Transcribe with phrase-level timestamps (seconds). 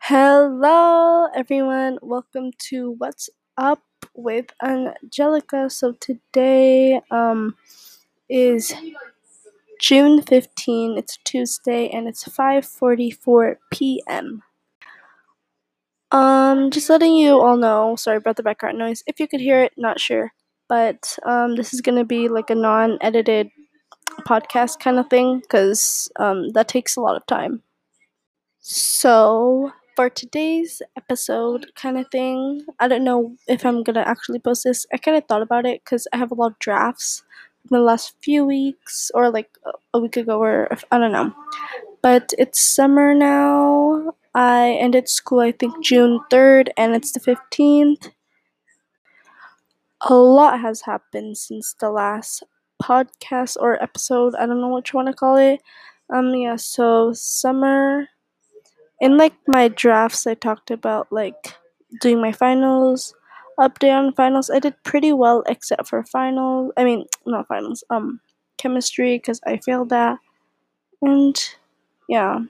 [0.00, 1.98] Hello, everyone.
[2.00, 3.82] Welcome to What's Up
[4.14, 5.68] with Angelica.
[5.68, 7.56] So today um
[8.28, 8.74] is
[9.80, 10.98] June 15.
[10.98, 14.42] It's Tuesday and it's 5:44 p.m.
[16.12, 19.02] Um just letting you all know, sorry about the background noise.
[19.06, 20.32] If you could hear it, not sure.
[20.68, 23.50] But um this is to be like a non-edited
[24.28, 27.62] podcast kind of thing cuz um that takes a lot of time.
[28.60, 34.64] So, for today's episode kind of thing, I don't know if I'm gonna actually post
[34.64, 34.86] this.
[34.92, 37.24] I kind of thought about it because I have a lot of drafts
[37.66, 39.48] from the last few weeks, or like
[39.94, 41.34] a week ago, or I don't know.
[42.02, 44.14] But it's summer now.
[44.34, 48.12] I ended school, I think, June 3rd, and it's the 15th.
[50.02, 52.42] A lot has happened since the last
[52.82, 54.34] podcast or episode.
[54.34, 55.62] I don't know what you want to call it.
[56.12, 58.08] Um, yeah, so summer
[59.00, 61.54] in like my drafts I talked about like
[62.00, 63.14] doing my finals,
[63.60, 64.50] update on finals.
[64.50, 66.72] I did pretty well except for finals.
[66.76, 67.84] I mean, not finals.
[67.90, 68.20] Um,
[68.58, 70.18] chemistry because I failed that,
[71.02, 71.36] and
[72.08, 72.40] yeah,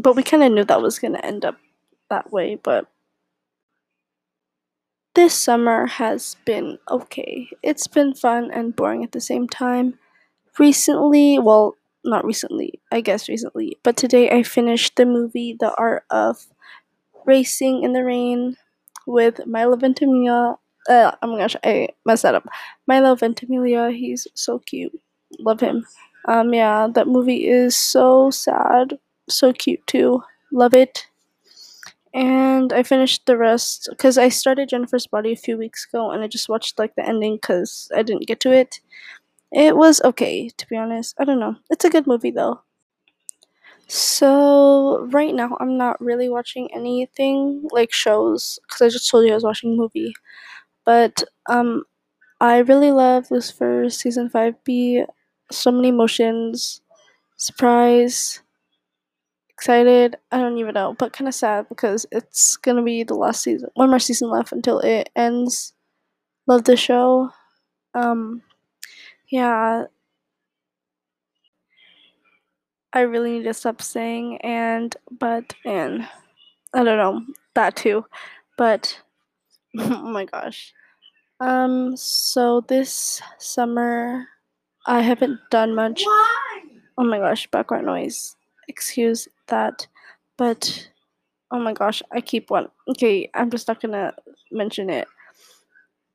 [0.00, 1.56] but we kind of knew that was gonna end up
[2.10, 2.56] that way.
[2.56, 2.88] But
[5.14, 7.48] this summer has been okay.
[7.62, 9.98] It's been fun and boring at the same time.
[10.58, 16.04] Recently, well, not recently, I guess recently, but today I finished the movie The Art
[16.10, 16.46] of
[17.26, 18.56] Racing in the Rain
[19.06, 20.56] with Milo Ventimiglia.
[20.88, 22.46] Uh, oh my gosh, I messed that up.
[22.86, 24.98] Milo Ventimiglia, he's so cute.
[25.38, 25.86] Love him.
[26.26, 30.22] Um, yeah, that movie is so sad, so cute too.
[30.52, 31.06] Love it.
[32.12, 36.22] And I finished the rest because I started Jennifer's Body a few weeks ago, and
[36.22, 38.80] I just watched like the ending because I didn't get to it.
[39.52, 41.14] It was okay, to be honest.
[41.16, 41.54] I don't know.
[41.70, 42.62] It's a good movie though.
[43.88, 49.32] So right now I'm not really watching anything like shows because I just told you
[49.32, 50.14] I was watching a movie.
[50.84, 51.84] But um
[52.40, 55.04] I really love Lucifer season 5B.
[55.52, 56.82] So many emotions,
[57.36, 58.42] surprise,
[59.48, 60.16] excited.
[60.32, 63.70] I don't even know, but kind of sad because it's gonna be the last season.
[63.74, 65.72] One more season left until it ends.
[66.46, 67.30] Love the show.
[67.94, 68.42] Um,
[69.30, 69.84] yeah.
[72.92, 76.08] I really need to stop saying and but and
[76.74, 77.22] I don't know
[77.54, 78.04] that too,
[78.58, 79.00] but
[79.78, 80.72] oh my gosh.
[81.38, 84.26] Um, so this summer
[84.86, 86.02] I haven't done much.
[86.04, 86.62] Why?
[86.98, 88.36] Oh my gosh, background noise.
[88.68, 89.86] Excuse that,
[90.36, 90.88] but
[91.50, 92.68] oh my gosh, I keep one.
[92.88, 94.14] Okay, I'm just not gonna
[94.50, 95.06] mention it.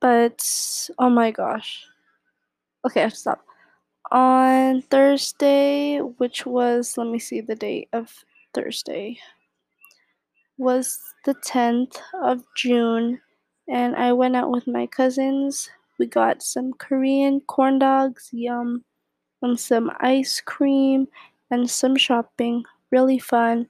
[0.00, 0.44] But
[0.98, 1.86] oh my gosh.
[2.86, 3.40] Okay, stop.
[4.12, 8.12] On Thursday, which was let me see the date of
[8.52, 9.18] Thursday,
[10.58, 13.20] was the 10th of June,
[13.68, 15.70] and I went out with my cousins.
[15.98, 18.84] We got some Korean corn dogs, yum,
[19.40, 21.08] and some ice cream
[21.50, 22.64] and some shopping.
[22.90, 23.68] Really fun.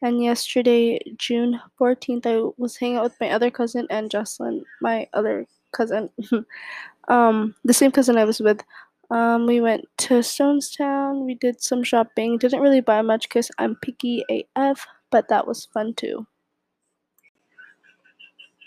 [0.00, 5.06] And yesterday, June 14th, I was hanging out with my other cousin and Jocelyn, my
[5.12, 6.08] other cousin.
[7.08, 8.62] um, the same cousin I was with.
[9.10, 11.26] Um, we went to Stonestown.
[11.26, 12.38] We did some shopping.
[12.38, 14.24] Didn't really buy much because I'm picky
[14.56, 16.26] AF, but that was fun too.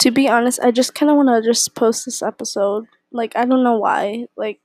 [0.00, 2.86] To be honest, I just kind of want to just post this episode.
[3.12, 4.26] Like, I don't know why.
[4.36, 4.58] Like,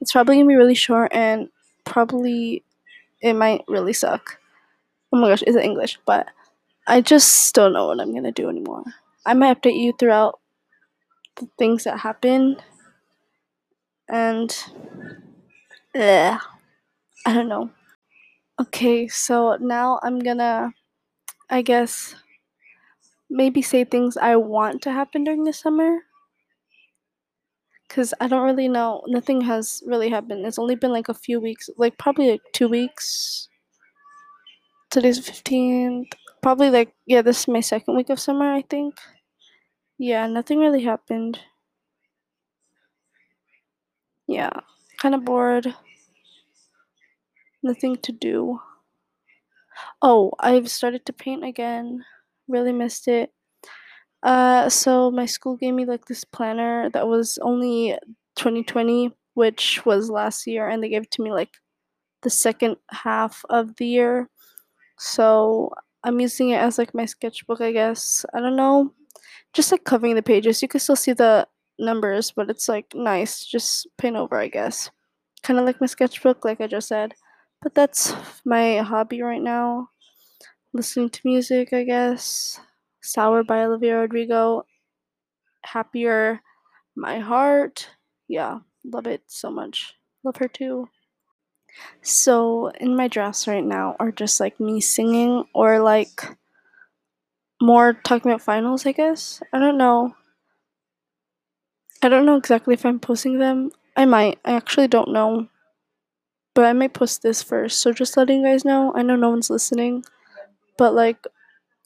[0.00, 1.48] it's probably gonna be really short and
[1.84, 2.62] probably
[3.20, 4.38] it might really suck.
[5.12, 5.98] Oh my gosh, is it English?
[6.06, 6.28] But
[6.86, 8.84] I just don't know what I'm gonna do anymore.
[9.26, 10.38] I might update you throughout
[11.38, 12.58] the things that happen
[14.08, 14.50] and
[15.94, 16.40] ugh,
[17.26, 17.70] I don't know.
[18.60, 20.72] Okay, so now I'm gonna,
[21.50, 22.14] I guess,
[23.30, 26.00] maybe say things I want to happen during the summer.
[27.90, 29.02] Cause I don't really know.
[29.08, 30.46] Nothing has really happened.
[30.46, 33.48] It's only been like a few weeks, like probably like two weeks.
[34.90, 36.08] Today's fifteenth.
[36.42, 38.52] Probably like yeah, this is my second week of summer.
[38.52, 38.96] I think.
[39.98, 41.40] Yeah, nothing really happened.
[44.28, 44.50] Yeah,
[44.98, 45.74] kind of bored.
[47.62, 48.60] Nothing to do.
[50.02, 52.04] Oh, I've started to paint again.
[52.46, 53.32] Really missed it.
[54.22, 57.96] Uh, so my school gave me like this planner that was only
[58.36, 61.50] 2020, which was last year, and they gave it to me like
[62.22, 64.28] the second half of the year.
[64.98, 65.72] So
[66.04, 68.26] I'm using it as like my sketchbook, I guess.
[68.34, 68.92] I don't know.
[69.54, 70.62] Just like covering the pages.
[70.62, 71.48] You can still see the
[71.78, 73.44] numbers, but it's like nice.
[73.44, 74.90] Just paint over, I guess.
[75.42, 77.14] Kind of like my sketchbook, like I just said.
[77.62, 78.14] But that's
[78.44, 79.90] my hobby right now.
[80.72, 82.60] listening to music, I guess.
[83.02, 84.64] Sour by Olivia Rodrigo.
[85.64, 86.40] Happier,
[86.96, 87.90] My Heart.
[88.28, 89.94] Yeah, love it so much.
[90.24, 90.88] Love her too.
[92.02, 96.22] So, in my drafts right now are just like me singing or like
[97.60, 99.42] more talking about finals, I guess.
[99.52, 100.14] I don't know.
[102.02, 103.70] I don't know exactly if I'm posting them.
[103.96, 104.38] I might.
[104.44, 105.48] I actually don't know.
[106.54, 107.80] But I might post this first.
[107.80, 108.92] So, just letting you guys know.
[108.94, 110.04] I know no one's listening.
[110.76, 111.26] But like,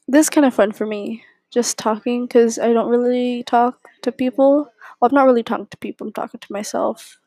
[0.08, 1.24] this is kind of fun for me.
[1.50, 4.70] Just talking because I don't really talk to people.
[5.00, 7.19] Well, I'm not really talking to people, I'm talking to myself.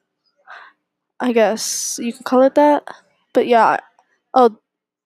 [1.19, 2.88] I guess you could call it that.
[3.33, 3.77] But yeah.
[4.33, 4.57] Oh,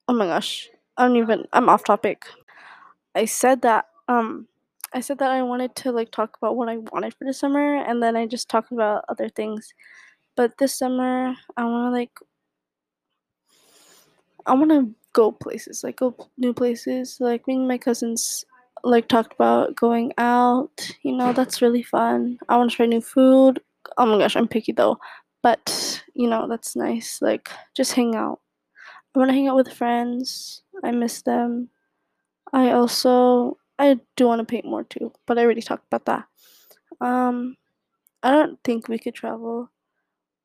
[0.07, 0.69] oh my gosh.
[0.97, 1.45] I don't even.
[1.53, 2.25] I'm off topic.
[3.15, 3.85] I said that.
[4.07, 4.47] Um,
[4.93, 7.75] I said that I wanted to like talk about what I wanted for the summer,
[7.75, 9.73] and then I just talked about other things.
[10.35, 12.11] But this summer, I want to like.
[14.45, 17.17] I want to go places, like go new places.
[17.19, 18.45] Like me and my cousins,
[18.83, 20.91] like talked about going out.
[21.03, 22.39] You know, that's really fun.
[22.49, 23.59] I want to try new food.
[23.97, 24.97] Oh my gosh, I'm picky though,
[25.43, 27.21] but you know that's nice.
[27.21, 28.39] Like just hang out.
[29.15, 30.63] I want to hang out with friends.
[30.83, 31.69] I miss them.
[32.53, 36.27] I also I do want to paint more too, but I already talked about that.
[37.01, 37.57] Um,
[38.23, 39.71] I don't think we could travel.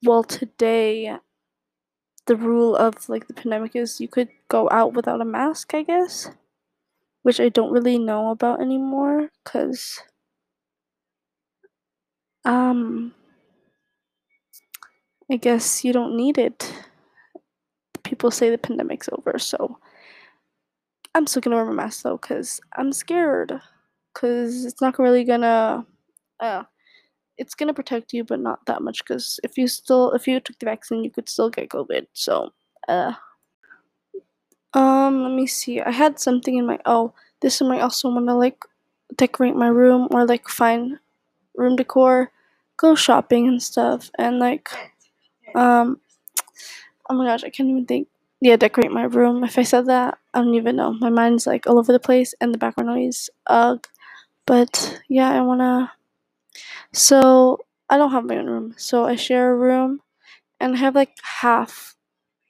[0.04, 1.18] Well, today
[2.26, 5.82] the rule of like the pandemic is you could go out without a mask, I
[5.82, 6.30] guess,
[7.22, 10.00] which I don't really know about anymore cuz
[12.44, 13.12] um
[15.30, 16.72] I guess you don't need it.
[18.04, 19.78] People say the pandemic's over, so
[21.14, 23.60] I'm still gonna wear my mask though, cause I'm scared,
[24.14, 25.86] cause it's not really gonna,
[26.40, 26.64] uh,
[27.38, 29.04] it's gonna protect you, but not that much.
[29.04, 32.06] Cause if you still, if you took the vaccine, you could still get COVID.
[32.14, 32.50] So,
[32.88, 33.12] uh,
[34.72, 35.80] um, let me see.
[35.80, 38.64] I had something in my oh, this summer I also wanna like
[39.16, 40.98] decorate my room or like find
[41.56, 42.32] room decor,
[42.76, 44.68] go shopping and stuff, and like,
[45.54, 46.00] um,
[47.10, 48.08] oh my gosh, I can't even think
[48.44, 49.44] yeah, decorate my room.
[49.44, 50.92] If I said that, I don't even know.
[50.94, 53.30] My mind's like all over the place and the background noise.
[53.48, 53.86] Ugh.
[54.46, 55.92] But yeah, I wanna.
[56.92, 57.60] So
[57.90, 58.74] I don't have my own room.
[58.76, 60.00] So I share a room,
[60.60, 61.96] and I have like half.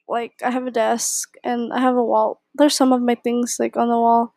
[0.07, 2.41] Like I have a desk and I have a wall.
[2.55, 4.33] There's some of my things like on the wall,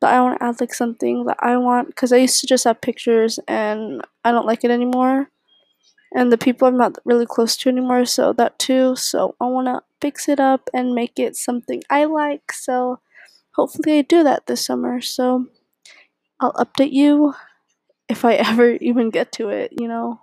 [0.00, 2.64] but I want to add like something that I want because I used to just
[2.64, 5.30] have pictures and I don't like it anymore
[6.14, 8.96] and the people I'm not really close to anymore, so that too.
[8.96, 12.52] So I want to fix it up and make it something I like.
[12.52, 13.00] So
[13.56, 15.00] hopefully I do that this summer.
[15.00, 15.46] So
[16.40, 17.34] I'll update you
[18.08, 20.20] if I ever even get to it, you know.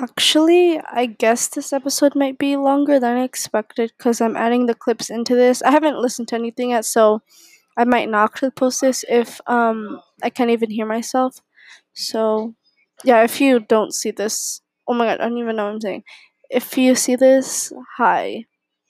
[0.00, 4.74] Actually, I guess this episode might be longer than I expected because I'm adding the
[4.74, 5.62] clips into this.
[5.62, 7.22] I haven't listened to anything yet, so
[7.76, 11.40] I might not actually post this if um I can't even hear myself.
[11.94, 12.54] So
[13.02, 15.80] yeah, if you don't see this, oh my god, I don't even know what I'm
[15.80, 16.04] saying.
[16.50, 18.44] If you see this, hi.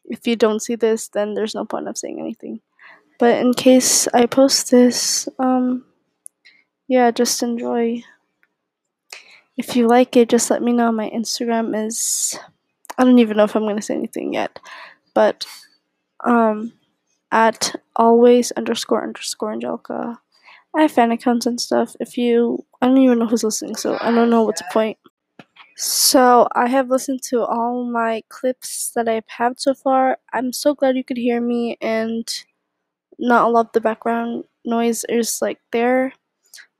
[0.04, 2.60] If you don't see this, then there's no point of saying anything.
[3.18, 5.84] But in case I post this, um,
[6.88, 8.02] yeah, just enjoy.
[9.56, 10.90] If you like it, just let me know.
[10.92, 12.38] My Instagram is,
[12.98, 14.58] I don't even know if I'm gonna say anything yet,
[15.14, 15.46] but
[16.24, 16.72] um,
[17.30, 20.20] at always underscore underscore Angelica.
[20.76, 21.94] I have fan accounts and stuff.
[22.00, 24.98] If you, I don't even know who's listening, so I don't know what's the point.
[25.76, 30.18] So I have listened to all my clips that I've had so far.
[30.32, 32.28] I'm so glad you could hear me and
[33.18, 36.12] not a lot of the background noise is like there.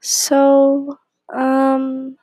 [0.02, 0.98] So
[1.34, 2.16] um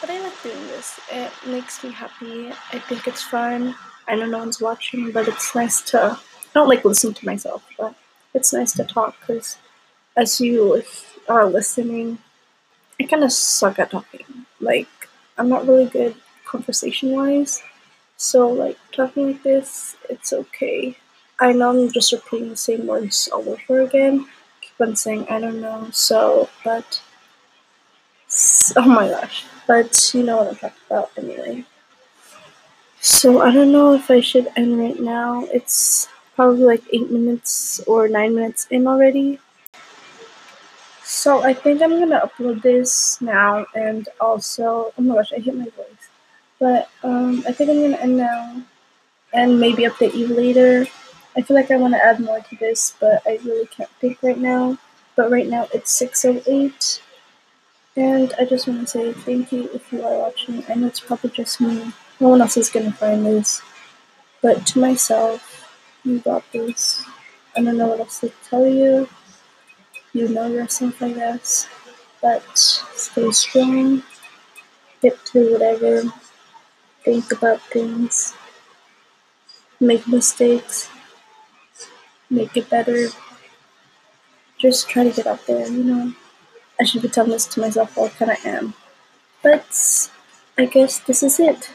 [0.00, 1.00] but I like doing this.
[1.10, 2.50] It makes me happy.
[2.72, 3.74] I think it's fun.
[4.06, 6.18] I know no one's watching, but it's nice to.
[6.18, 7.94] I don't like listening to myself, but
[8.34, 9.58] it's nice to talk because
[10.18, 10.82] as you
[11.28, 12.18] are listening,
[13.00, 14.46] I kind of suck at talking.
[14.60, 14.88] Like,
[15.38, 17.62] I'm not really good conversation wise.
[18.16, 20.96] So, like, talking like this, it's okay.
[21.38, 24.26] I know I'm just repeating the same words all over again.
[24.60, 27.00] Keep on saying, I don't know, so, but.
[28.76, 29.46] Oh my gosh.
[29.68, 31.64] But you know what I'm talking about anyway.
[33.00, 35.44] So, I don't know if I should end right now.
[35.52, 39.38] It's probably like 8 minutes or 9 minutes in already.
[41.28, 45.54] So I think I'm gonna upload this now and also oh my gosh I hit
[45.54, 46.04] my voice.
[46.58, 48.62] But um I think I'm gonna end now
[49.34, 50.86] and maybe update you later.
[51.36, 54.38] I feel like I wanna add more to this but I really can't think right
[54.38, 54.78] now.
[55.16, 57.02] But right now it's six oh eight
[57.94, 60.64] and I just wanna say thank you if you are watching.
[60.66, 61.92] I know it's probably just me.
[62.20, 63.60] No one else is gonna find this.
[64.40, 65.40] But to myself,
[66.04, 67.04] You got this.
[67.54, 69.08] I don't know what else to tell you.
[70.18, 71.68] You know yourself, I guess.
[72.20, 74.02] But stay strong.
[75.00, 76.12] Get through whatever.
[77.04, 78.34] Think about things.
[79.78, 80.88] Make mistakes.
[82.28, 83.10] Make it better.
[84.58, 86.12] Just try to get out there, you know.
[86.80, 88.74] I should be telling this to myself all kind of am.
[89.40, 90.10] But
[90.58, 91.70] I guess this is it.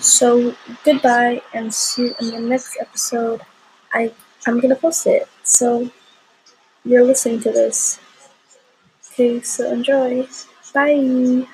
[0.00, 3.42] So goodbye and see you in the next episode.
[3.92, 4.12] I
[4.46, 5.28] I'm gonna post it.
[5.42, 5.90] So
[6.84, 8.00] you're listening to this.
[9.12, 10.26] Okay, so enjoy.
[10.74, 11.46] Bye.